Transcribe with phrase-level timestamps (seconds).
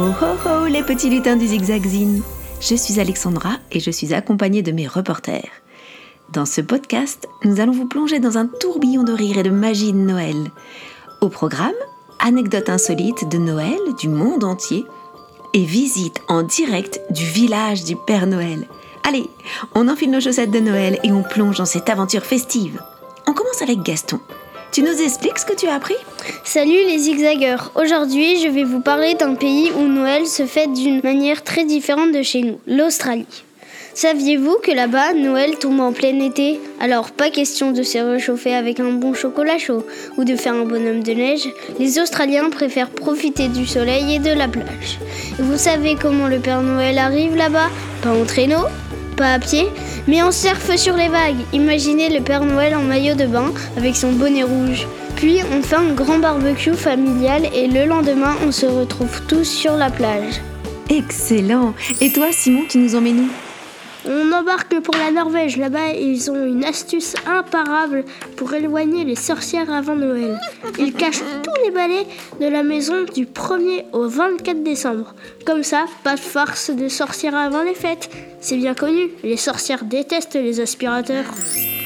[0.00, 0.14] Ho
[0.46, 2.22] ho les petits lutins du zigzagzine
[2.58, 5.50] Je suis Alexandra et je suis accompagnée de mes reporters.
[6.32, 9.92] Dans ce podcast, nous allons vous plonger dans un tourbillon de rire et de magie
[9.92, 10.36] de Noël.
[11.20, 11.74] Au programme,
[12.18, 14.86] anecdotes insolites de Noël du monde entier
[15.52, 18.68] et visite en direct du village du Père Noël.
[19.06, 19.28] Allez,
[19.74, 22.80] on enfile nos chaussettes de Noël et on plonge dans cette aventure festive.
[23.26, 24.18] On commence avec Gaston.
[24.72, 25.96] Tu nous expliques ce que tu as appris
[26.44, 27.72] Salut les zigzaggeurs.
[27.74, 32.12] Aujourd'hui, je vais vous parler d'un pays où Noël se fête d'une manière très différente
[32.12, 33.26] de chez nous, l'Australie.
[33.94, 36.60] Saviez-vous que là-bas, Noël tombe en plein été?
[36.78, 39.84] Alors, pas question de se réchauffer avec un bon chocolat chaud
[40.16, 41.48] ou de faire un bonhomme de neige.
[41.80, 45.00] Les Australiens préfèrent profiter du soleil et de la plage.
[45.36, 47.70] Et vous savez comment le Père Noël arrive là-bas?
[48.02, 48.66] Pas en traîneau
[49.20, 49.66] pas à pied,
[50.06, 51.44] mais en surfe sur les vagues.
[51.52, 54.86] Imaginez le Père Noël en maillot de bain avec son bonnet rouge.
[55.16, 59.76] Puis on fait un grand barbecue familial et le lendemain on se retrouve tous sur
[59.76, 60.40] la plage.
[60.88, 63.28] Excellent Et toi Simon, tu nous emmènes
[64.06, 65.56] on embarque pour la Norvège.
[65.56, 68.04] Là-bas, ils ont une astuce imparable
[68.36, 70.38] pour éloigner les sorcières avant Noël.
[70.78, 72.06] Ils cachent tous les balais
[72.40, 75.14] de la maison du 1er au 24 décembre.
[75.44, 78.10] Comme ça, pas de farce de sorcières avant les fêtes.
[78.40, 81.26] C'est bien connu, les sorcières détestent les aspirateurs.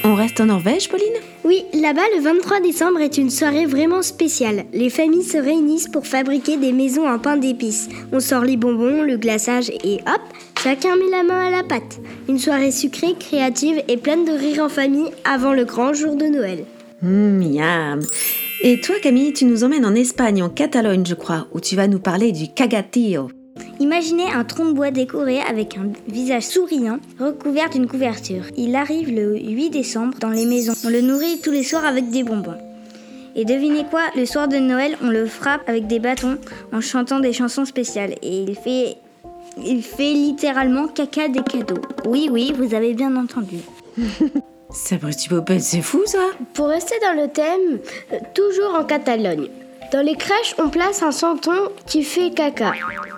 [0.03, 1.15] On reste en Norvège, Pauline?
[1.43, 4.65] Oui, là-bas, le 23 décembre est une soirée vraiment spéciale.
[4.71, 7.89] Les familles se réunissent pour fabriquer des maisons en pain d'épices.
[8.11, 10.21] On sort les bonbons, le glaçage et hop,
[10.65, 11.99] chacun met la main à la pâte.
[12.27, 16.25] Une soirée sucrée, créative et pleine de rire en famille avant le grand jour de
[16.25, 16.65] Noël.
[17.03, 17.99] Mmh, miam
[18.63, 21.87] Et toi, Camille, tu nous emmènes en Espagne, en Catalogne, je crois, où tu vas
[21.87, 23.29] nous parler du cagatillo.
[23.79, 28.45] Imaginez un tronc de bois décoré avec un visage souriant, recouvert d'une couverture.
[28.57, 30.73] Il arrive le 8 décembre dans les maisons.
[30.83, 32.57] On le nourrit tous les soirs avec des bonbons.
[33.35, 36.39] Et devinez quoi, le soir de Noël, on le frappe avec des bâtons
[36.73, 38.15] en chantant des chansons spéciales.
[38.23, 38.95] Et il fait,
[39.57, 41.81] il fait littéralement caca des cadeaux.
[42.05, 43.57] Oui, oui, vous avez bien entendu.
[44.71, 47.79] Sapristi Popette, c'est fou ça Pour rester dans le thème,
[48.11, 49.47] euh, toujours en Catalogne.
[49.93, 52.73] Dans les crèches, on place un santon qui fait caca.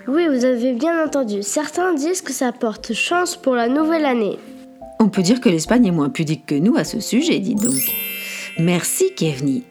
[0.07, 1.41] Oui, vous avez bien entendu.
[1.41, 4.37] Certains disent que ça porte chance pour la nouvelle année.
[4.99, 7.73] On peut dire que l'Espagne est moins pudique que nous à ce sujet, dis donc.
[8.59, 9.63] Merci, Kevni.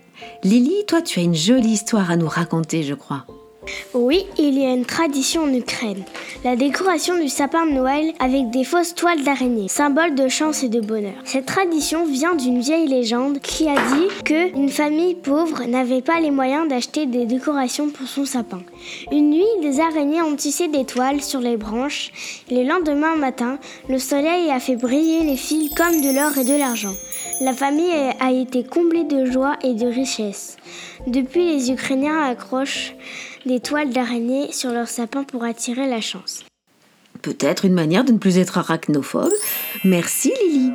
[0.43, 3.27] Lily, toi, tu as une jolie histoire à nous raconter, je crois.
[3.95, 6.05] Oui, il y a une tradition en Ukraine.
[6.45, 10.69] La décoration du sapin de Noël avec des fausses toiles d'araignée, symbole de chance et
[10.69, 11.15] de bonheur.
[11.25, 16.21] Cette tradition vient d'une vieille légende qui a dit que une famille pauvre n'avait pas
[16.21, 18.61] les moyens d'acheter des décorations pour son sapin.
[19.11, 22.13] Une nuit, des araignées ont tissé des toiles sur les branches.
[22.51, 26.59] Le lendemain matin, le soleil a fait briller les fils comme de l'or et de
[26.59, 26.95] l'argent.
[27.41, 30.57] La famille a été comblée de joie et de richesse.
[31.07, 32.95] Depuis, les Ukrainiens accrochent
[33.47, 36.45] des toiles d'araignée sur leur sapin pour attirer la chance.
[37.23, 39.33] Peut-être une manière de ne plus être arachnophobe.
[39.85, 40.73] Merci Lily.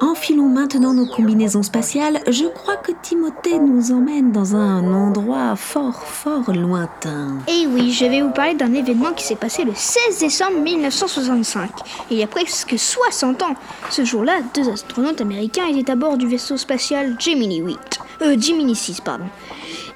[0.00, 2.20] Enfilons maintenant nos combinaisons spatiales.
[2.28, 7.38] Je crois que Timothée nous emmène dans un endroit fort, fort lointain.
[7.48, 11.70] Eh oui, je vais vous parler d'un événement qui s'est passé le 16 décembre 1965,
[12.12, 13.54] il y a presque 60 ans.
[13.90, 17.76] Ce jour-là, deux astronautes américains étaient à bord du vaisseau spatial Gemini 8.
[18.22, 19.26] Euh, Gemini 6, pardon.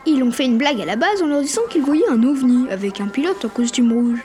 [0.05, 2.69] Ils ont fait une blague à la base en leur disant qu'ils voyaient un ovni
[2.71, 4.19] avec un pilote en costume rouge.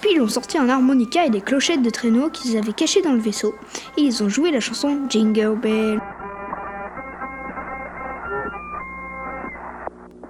[0.00, 3.12] Puis ils ont sorti un harmonica et des clochettes de traîneau qu'ils avaient cachées dans
[3.12, 3.54] le vaisseau
[3.96, 6.00] et ils ont joué la chanson Jingle Bell.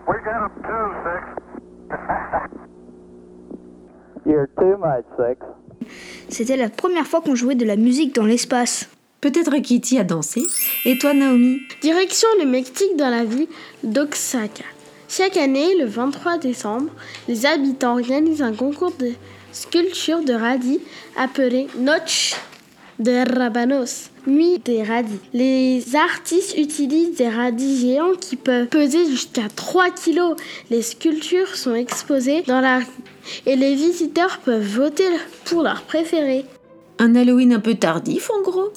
[6.28, 8.88] C'était la première fois qu'on jouait de la musique dans l'espace.
[9.20, 10.42] Peut-être Kitty a dansé.
[10.84, 11.60] Et toi, Naomi?
[11.82, 13.48] Direction le Mexique dans la ville
[13.82, 14.64] d'Oaxaca.
[15.12, 16.88] Chaque année, le 23 décembre,
[17.26, 19.10] les habitants organisent un concours de
[19.50, 20.78] sculpture de radis
[21.16, 22.36] appelé Noche
[23.00, 25.18] de Rabanos, Nuit des radis.
[25.32, 30.36] Les artistes utilisent des radis géants qui peuvent peser jusqu'à 3 kilos.
[30.70, 32.78] Les sculptures sont exposées dans la
[33.46, 35.08] et les visiteurs peuvent voter
[35.44, 36.44] pour leur préféré.
[37.00, 38.72] Un Halloween un peu tardif en gros?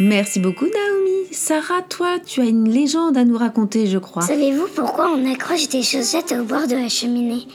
[0.00, 1.26] Merci beaucoup Naomi.
[1.30, 4.22] Sarah, toi, tu as une légende à nous raconter, je crois.
[4.22, 7.46] Savez-vous pourquoi on accroche des chaussettes au bord de la cheminée?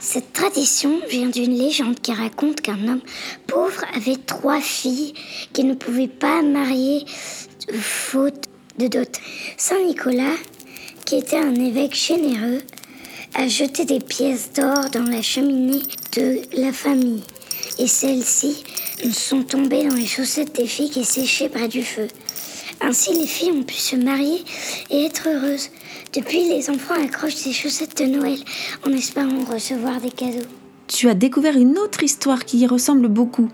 [0.00, 3.00] Cette tradition vient d'une légende qui raconte qu'un homme
[3.46, 5.14] pauvre avait trois filles
[5.52, 7.04] qu'il ne pouvait pas marier
[7.72, 8.44] faute
[8.78, 9.18] de dot.
[9.56, 10.36] Saint Nicolas,
[11.04, 12.60] qui était un évêque généreux,
[13.34, 15.82] a jeté des pièces d'or dans la cheminée
[16.16, 17.22] de la famille.
[17.78, 18.64] Et celles-ci
[19.12, 22.08] sont tombées dans les chaussettes des filles qui séchaient près du feu.
[22.80, 24.44] Ainsi, les filles ont pu se marier
[24.90, 25.70] et être heureuses.
[26.14, 28.38] Depuis, les enfants accrochent ces chaussettes de Noël
[28.86, 30.46] en espérant recevoir des cadeaux.
[30.88, 33.50] tu as découvert une autre histoire qui y ressemble beaucoup.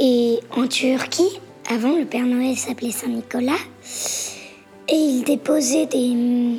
[0.00, 3.58] Et en Turquie, avant, le Père Noël s'appelait Saint-Nicolas.
[4.88, 6.58] Et il déposait des hum,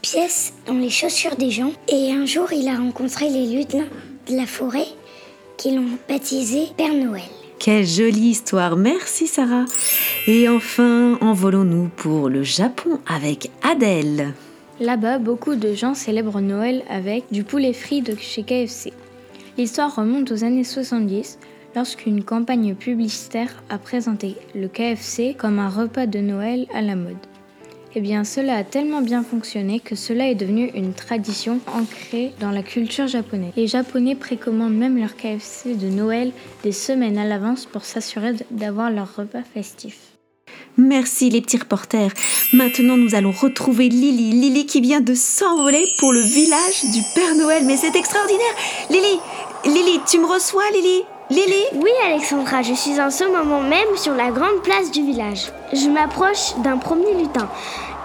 [0.00, 1.72] pièces dans les chaussures des gens.
[1.88, 3.88] Et un jour, il a rencontré les lieutenants
[4.28, 4.86] de la forêt
[5.56, 7.22] qui l'ont baptisé Père Noël.
[7.58, 9.64] Quelle jolie histoire, merci Sarah.
[10.26, 14.34] Et enfin, envolons-nous pour le Japon avec Adèle.
[14.78, 18.92] Là-bas, beaucoup de gens célèbrent Noël avec du poulet frit de chez KFC.
[19.56, 21.38] L'histoire remonte aux années 70
[21.74, 27.16] lorsqu'une campagne publicitaire a présenté le KFC comme un repas de Noël à la mode.
[27.98, 32.50] Eh bien, cela a tellement bien fonctionné que cela est devenu une tradition ancrée dans
[32.50, 33.54] la culture japonaise.
[33.56, 36.32] Les Japonais précommandent même leur KFC de Noël
[36.62, 39.96] des semaines à l'avance pour s'assurer d'avoir leur repas festif.
[40.76, 42.12] Merci les petits reporters.
[42.52, 44.32] Maintenant, nous allons retrouver Lily.
[44.32, 47.64] Lily qui vient de s'envoler pour le village du Père Noël.
[47.64, 48.54] Mais c'est extraordinaire.
[48.90, 49.20] Lily,
[49.64, 51.02] Lily, tu me reçois, Lily?
[51.28, 51.64] Lily?
[51.74, 55.46] Oui, Alexandra, je suis en ce moment même sur la grande place du village.
[55.72, 57.48] Je m'approche d'un premier lutin.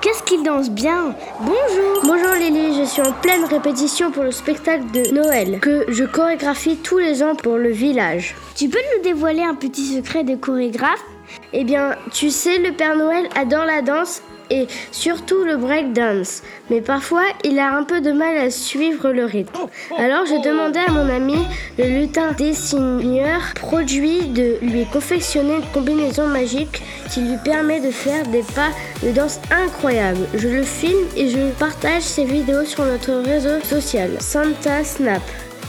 [0.01, 2.01] Qu'est-ce qu'il danse bien Bonjour.
[2.03, 6.77] Bonjour Lily, je suis en pleine répétition pour le spectacle de Noël que je chorégraphie
[6.77, 8.33] tous les ans pour le village.
[8.55, 11.05] Tu peux nous dévoiler un petit secret des chorégraphes
[11.53, 16.43] Eh bien, tu sais, le Père Noël adore la danse et surtout le break dance.
[16.69, 19.59] Mais parfois, il a un peu de mal à suivre le rythme.
[19.97, 21.37] Alors, je demandais à mon ami,
[21.79, 28.27] le lutin dessineur, produit de lui confectionner une combinaison magique qui lui permet de faire
[28.27, 28.71] des pas
[29.03, 30.27] de danse incroyables.
[30.33, 35.21] Je le filme et je partage ces vidéos sur notre réseau social, Santa Snap.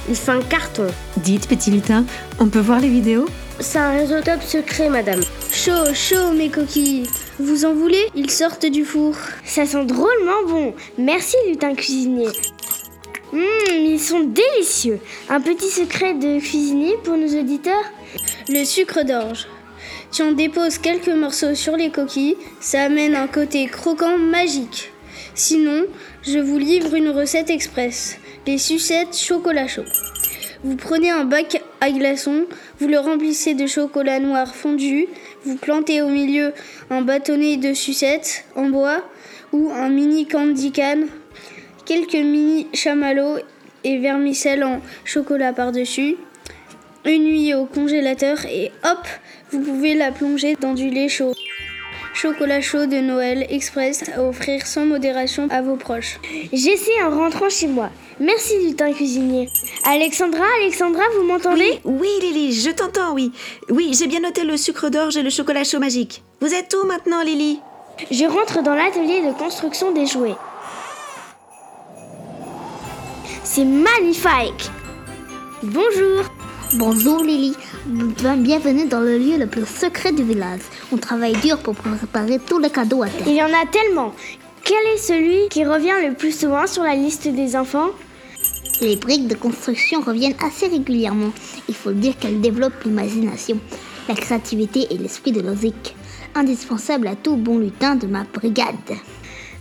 [0.09, 0.87] Il fait un carton.
[1.19, 2.05] Dites, petit lutin,
[2.41, 3.27] on peut voir les vidéos?
[3.61, 5.21] C'est un réseau top secret, madame.
[5.65, 7.07] Chaud, chaud, mes coquilles.
[7.39, 8.09] Vous en voulez?
[8.17, 9.15] Ils sortent du four.
[9.45, 10.75] Ça sent drôlement bon.
[10.99, 12.27] Merci, lutin cuisinier.
[13.33, 14.99] Hum, ils sont délicieux.
[15.29, 17.85] Un petit secret de cuisinier pour nos auditeurs?
[18.49, 19.47] Le sucre d'orge.
[20.11, 24.91] Tu en déposes quelques morceaux sur les coquilles, ça amène un côté croquant magique.
[25.37, 25.85] Sinon,
[26.25, 28.19] je vous livre une recette express
[28.49, 29.85] les sucettes chocolat chaud.
[30.65, 32.45] Vous prenez un bac à glaçons,
[32.79, 35.09] vous le remplissez de chocolat noir fondu,
[35.45, 36.53] vous plantez au milieu
[36.91, 39.03] un bâtonnet de sucettes en bois
[39.53, 41.05] ou un mini candy can,
[41.85, 43.39] quelques mini chamallows
[43.85, 46.17] et vermicelle en chocolat par-dessus,
[47.05, 49.07] une nuit au congélateur et hop,
[49.51, 51.35] vous pouvez la plonger dans du lait chaud.
[52.15, 56.21] Chocolat chaud de Noël Express à offrir sans modération à vos proches.
[56.53, 57.91] J'essaie en rentrant chez moi.
[58.21, 59.49] Merci lutin cuisinier.
[59.85, 61.81] Alexandra, Alexandra, vous m'entendez?
[61.85, 63.33] Oui, oui Lily, je t'entends, oui.
[63.71, 66.23] Oui, j'ai bien noté le sucre d'orge et le chocolat chaud magique.
[66.41, 67.61] Vous êtes où maintenant, Lily?
[68.11, 70.37] Je rentre dans l'atelier de construction des jouets.
[73.43, 74.71] C'est magnifique
[75.63, 76.25] Bonjour
[76.75, 77.55] Bonjour Lily,
[77.87, 80.61] bienvenue dans le lieu le plus secret du village.
[80.93, 83.27] On travaille dur pour préparer tous les cadeaux à terre.
[83.27, 84.15] Il y en a tellement.
[84.65, 87.91] Quel est celui qui revient le plus souvent sur la liste des enfants?
[88.81, 91.33] Les briques de construction reviennent assez régulièrement.
[91.69, 93.59] Il faut dire qu'elles développent l'imagination,
[94.09, 95.97] la créativité et l'esprit de logique,
[96.35, 98.77] indispensable à tout bon lutin de ma brigade.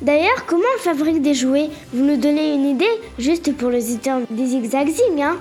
[0.01, 1.70] D'ailleurs, comment on fabrique des jouets?
[1.94, 2.86] Vous nous donnez une idée
[3.20, 5.38] Juste pour les éditeurs des zigzagzing, hein?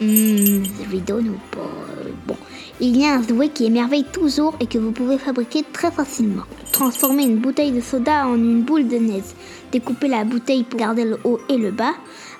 [0.00, 1.70] Hum, je donne pas.
[2.80, 6.42] Il y a un jouet qui émerveille toujours et que vous pouvez fabriquer très facilement.
[6.72, 9.32] Transformer une bouteille de soda en une boule de neige.
[9.70, 11.94] Découper la bouteille pour garder le haut et le bas.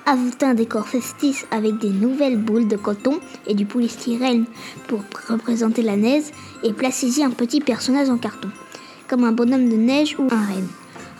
[0.05, 4.45] Ajouter un décor festif avec des nouvelles boules de coton et du polystyrène
[4.89, 6.25] pour représenter la neige.
[6.63, 8.49] Et placer un petit personnage en carton,
[9.07, 10.67] comme un bonhomme de neige ou un renne.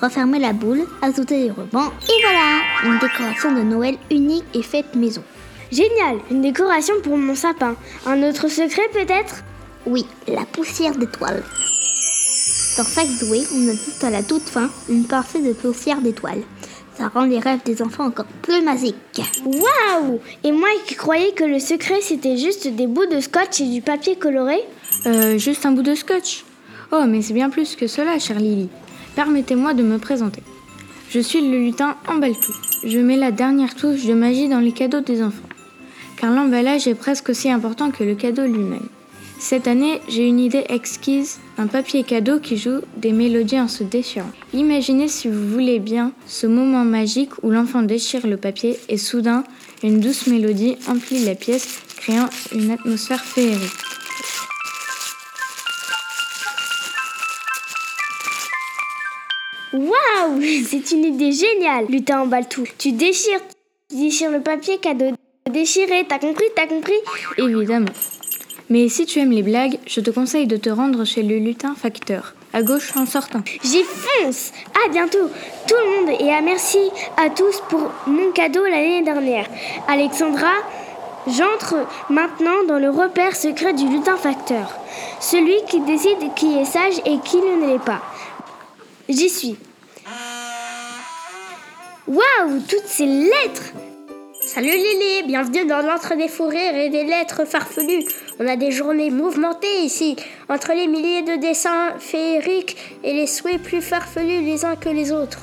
[0.01, 4.93] Refermer la boule, ajouter des rubans et voilà Une décoration de Noël unique et faite
[4.93, 5.23] maison.
[5.75, 7.75] Génial Une décoration pour mon sapin.
[8.05, 9.43] Un autre secret peut-être?
[9.85, 11.43] Oui, la poussière d'étoiles.
[12.77, 16.43] Dans chaque jouet, on ajoute à la toute fin une partie de poussière d'étoiles.
[16.97, 18.95] Ça rend les rêves des enfants encore plus magiques.
[19.43, 23.67] Waouh Et moi qui croyais que le secret c'était juste des bouts de scotch et
[23.67, 24.59] du papier coloré?
[25.07, 26.45] Euh, juste un bout de scotch
[26.93, 28.69] Oh, mais c'est bien plus que cela, chère Lily.
[29.17, 30.41] Permettez-moi de me présenter.
[31.09, 32.53] Je suis le lutin Embaltou.
[32.85, 35.44] Je mets la dernière touche de magie dans les cadeaux des enfants
[36.25, 38.87] car l'emballage est presque aussi important que le cadeau lui-même.
[39.37, 43.83] Cette année, j'ai une idée exquise, un papier cadeau qui joue des mélodies en se
[43.83, 44.31] déchirant.
[44.51, 49.43] Imaginez si vous voulez bien ce moment magique où l'enfant déchire le papier et soudain,
[49.83, 53.69] une douce mélodie emplit la pièce, créant une atmosphère féerique.
[59.73, 62.65] Waouh C'est une idée géniale, lutin en tout.
[62.79, 63.41] Tu déchires,
[63.91, 65.14] tu déchires le papier cadeau
[65.51, 66.05] déchiré.
[66.07, 66.99] T'as compris T'as compris?
[67.37, 67.93] Évidemment.
[68.69, 71.75] Mais si tu aimes les blagues, je te conseille de te rendre chez le lutin
[71.75, 73.43] facteur, à gauche en sortant.
[73.63, 74.51] J'y fonce
[74.83, 75.29] À bientôt
[75.67, 76.79] tout le monde et à merci
[77.17, 79.45] à tous pour mon cadeau l'année dernière.
[79.87, 80.51] Alexandra,
[81.27, 81.75] j'entre
[82.09, 84.73] maintenant dans le repère secret du lutin facteur.
[85.19, 88.01] Celui qui décide qui est sage et qui ne l'est pas.
[89.07, 89.57] J'y suis.
[92.07, 93.73] Waouh, toutes ces lettres
[94.47, 98.05] Salut Lily, bienvenue dans l'entre des fous rires et des lettres farfelues.
[98.39, 100.15] On a des journées mouvementées ici,
[100.49, 105.11] entre les milliers de dessins féeriques et les souhaits plus farfelus les uns que les
[105.11, 105.39] autres.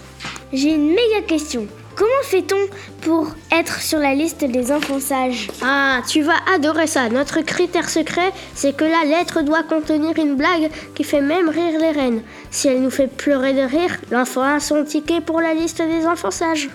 [0.52, 1.66] J'ai une méga question.
[1.97, 2.56] Comment fait-on
[3.00, 7.09] pour être sur la liste des enfants sages Ah, tu vas adorer ça.
[7.09, 11.78] Notre critère secret, c'est que la lettre doit contenir une blague qui fait même rire
[11.80, 12.23] les reines.
[12.52, 16.06] Si elle nous fait pleurer de rire, l'enfant a son ticket pour la liste des
[16.06, 16.71] enfants sages.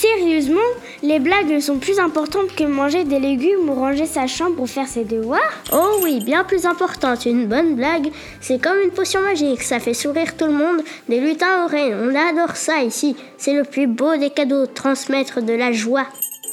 [0.00, 0.60] Sérieusement,
[1.02, 4.88] les blagues sont plus importantes que manger des légumes ou ranger sa chambre pour faire
[4.88, 7.26] ses devoirs Oh oui, bien plus importante.
[7.26, 9.62] Une bonne blague, c'est comme une potion magique.
[9.62, 11.98] Ça fait sourire tout le monde, des lutins aux reines.
[12.02, 13.14] On adore ça ici.
[13.36, 16.06] C'est le plus beau des cadeaux, transmettre de la joie.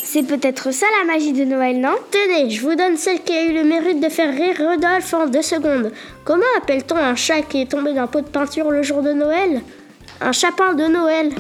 [0.04, 1.96] C'est peut-être ça la magie de Noël, non?
[2.12, 5.26] Tenez, je vous donne celle qui a eu le mérite de faire rire Rodolphe en
[5.26, 5.94] deux secondes.
[6.26, 9.62] Comment appelle-t-on un chat qui est tombé d'un pot de peinture le jour de Noël?
[10.20, 11.32] Un chapin de Noël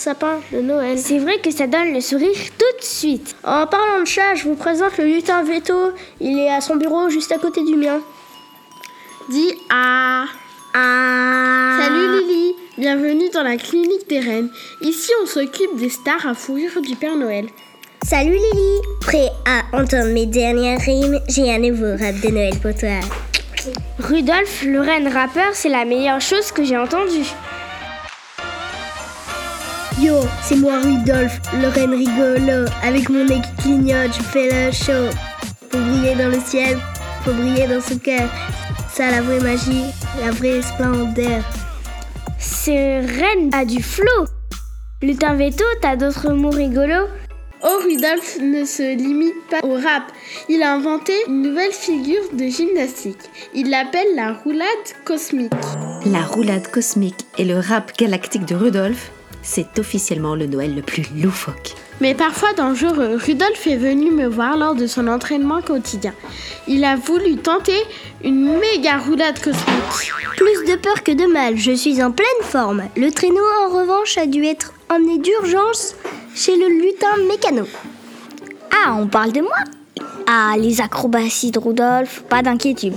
[0.00, 0.98] sapin de Noël.
[0.98, 3.36] C'est vrai que ça donne le sourire tout de suite.
[3.44, 5.92] En parlant de chat, je vous présente le lutin Veto.
[6.20, 8.00] Il est à son bureau juste à côté du mien.
[9.30, 10.24] Dis ah.
[10.74, 11.78] Ah.
[11.80, 14.50] Salut Lily, bienvenue dans la clinique des reines.
[14.80, 17.46] Ici, on s'occupe des stars à fourrure du Père Noël.
[18.02, 22.74] Salut Lily, prêt à entendre mes dernières rimes J'ai un nouveau rap de Noël pour
[22.74, 23.00] toi.
[23.98, 27.26] Rudolph, le reine rappeur, c'est la meilleure chose que j'ai entendue.
[30.00, 32.66] Yo, c'est moi Rudolph, le reine rigolo.
[32.82, 35.14] Avec mon nez qui clignote, je fais le show.
[35.68, 36.78] Pour briller dans le ciel,
[37.22, 38.30] faut briller dans son cœur.
[38.90, 39.84] Ça, la vraie magie,
[40.24, 41.42] la vraie splendeur.
[42.38, 44.24] Ce reine a du flow.
[45.02, 47.08] Lutin Veto, t'as d'autres mots rigolos?
[47.62, 50.04] Oh, Rudolph ne se limite pas au rap.
[50.48, 53.28] Il a inventé une nouvelle figure de gymnastique.
[53.54, 54.66] Il l'appelle la roulade
[55.04, 55.52] cosmique.
[56.06, 59.10] La roulade cosmique et le rap galactique de Rudolph,
[59.42, 61.74] c'est officiellement le Noël le plus loufoque.
[62.00, 66.14] Mais parfois dangereux, Rudolph est venu me voir lors de son entraînement quotidien.
[66.66, 67.78] Il a voulu tenter
[68.24, 70.12] une méga roulade cosmique.
[70.36, 72.84] Plus de peur que de mal, je suis en pleine forme.
[72.96, 75.94] Le traîneau, en revanche, a dû être emmené d'urgence
[76.34, 77.66] chez le lutin mécano.
[78.72, 79.56] Ah, on parle de moi?
[80.26, 82.94] Ah, les acrobaties de Rudolph, pas d'inquiétude.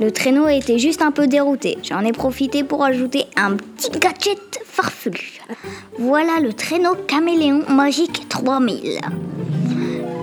[0.00, 1.76] Le traîneau était juste un peu dérouté.
[1.82, 5.40] J'en ai profité pour ajouter un petit gadget farfelu.
[5.98, 8.98] Voilà le traîneau caméléon magique 3000.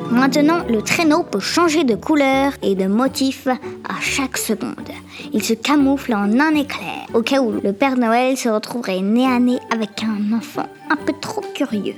[0.09, 4.89] Maintenant, le traîneau peut changer de couleur et de motif à chaque seconde.
[5.31, 9.27] Il se camoufle en un éclair, au cas où le Père Noël se retrouverait nez
[9.27, 11.97] à nez avec un enfant un peu trop curieux.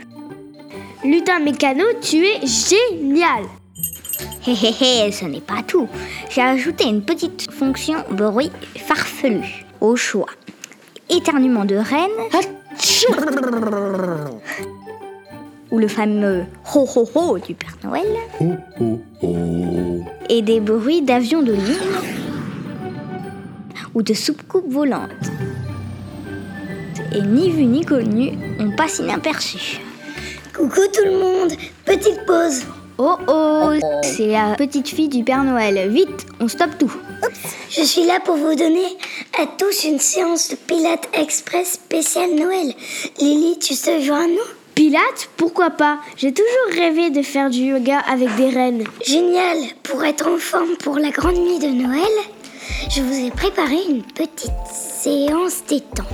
[1.06, 3.46] Lutin Mécano, tu es génial
[4.48, 4.74] Hé hé
[5.08, 5.90] hé, ce n'est pas tout.
[6.30, 10.30] J'ai ajouté une petite fonction bruit farfelu au choix.
[11.10, 12.10] Éternuement de reine.
[15.72, 18.08] Ou le fameux ho ho ho du Père Noël.
[20.30, 21.76] Et des bruits d'avions de ligne.
[23.94, 25.10] Ou de soupe-coupe volante.
[27.14, 29.82] Et ni vu ni connu, on passe inaperçu.
[30.56, 31.52] Coucou tout le monde,
[31.86, 32.64] petite pause.
[33.02, 33.72] Oh oh,
[34.04, 35.90] c'est la petite fille du Père Noël.
[35.90, 36.94] Vite, on stoppe tout.
[37.70, 38.98] Je suis là pour vous donner
[39.42, 42.74] à tous une séance de Pilates Express spécial Noël.
[43.22, 44.50] Lily, tu te joins à nous?
[44.76, 46.00] Pilates Pourquoi pas?
[46.18, 48.84] J'ai toujours rêvé de faire du yoga avec des reines.
[49.06, 52.04] Génial Pour être en forme pour la grande nuit de Noël,
[52.90, 56.06] je vous ai préparé une petite séance détente.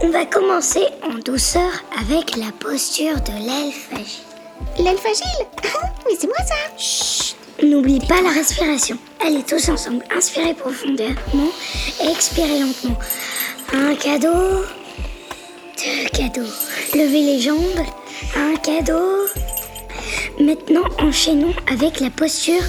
[0.00, 4.27] On va commencer en douceur avec la posture de l'elfe agile.
[4.78, 5.46] L'elfe agile
[6.06, 8.96] Mais c'est moi ça Chut N'oublie pas la respiration.
[9.24, 11.50] Allez tous ensemble, inspirez profondément
[12.00, 12.96] expirez lentement.
[13.72, 14.64] Un cadeau,
[15.76, 16.50] deux cadeaux.
[16.94, 17.84] Levez les jambes,
[18.36, 19.26] un cadeau.
[20.40, 22.62] Maintenant, enchaînons avec la posture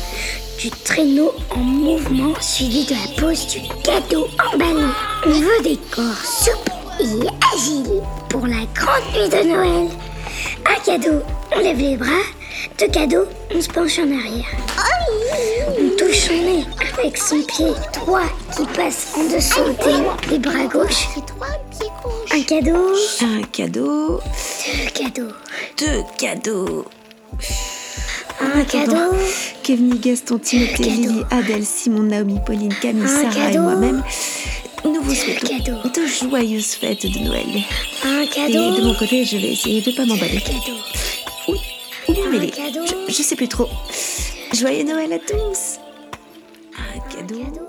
[0.60, 4.88] du traîneau en mouvement suivi de la pose du cadeau emballé.
[5.26, 9.88] On veut des corps souples et agiles pour la grande nuit de Noël.
[10.66, 11.22] Un cadeau,
[11.56, 12.24] on lève les bras.
[12.78, 14.46] Deux cadeaux, on se penche en arrière.
[15.80, 16.64] On touche son nez
[17.00, 21.08] avec son pied droit qui passe en dessous des, des bras gauches.
[22.32, 22.96] Un cadeau.
[23.22, 24.20] Un cadeau.
[24.60, 25.34] Deux cadeaux.
[25.78, 26.86] Deux cadeaux.
[28.42, 29.16] Un cadeau.
[29.64, 33.62] Kevin, Gaston, Timothée, Lily, Adèle, Simon, Naomi, Pauline, Camille, Sarah et cadeau.
[33.62, 34.04] moi-même,
[34.86, 35.78] nous vous souhaitons cadeau.
[35.90, 37.46] de joyeuses fêtes de Noël.
[38.06, 38.76] Un Et cadeau.
[38.78, 40.40] de mon côté, je vais essayer de pas m'emballer.
[40.42, 41.58] Cadeau.
[42.08, 42.86] Ou bien Un cadeau.
[43.08, 43.70] Je, je sais plus trop.
[44.54, 45.80] Joyeux Noël à tous.
[46.78, 47.40] Un cadeau.
[47.40, 47.68] Cadeau.